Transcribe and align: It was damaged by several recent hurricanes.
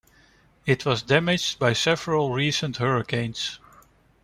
It 0.65 0.83
was 0.83 1.03
damaged 1.03 1.59
by 1.59 1.73
several 1.73 2.33
recent 2.33 2.77
hurricanes. 2.77 3.59